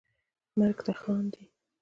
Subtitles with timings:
[0.57, 1.43] مرګ ته خاندي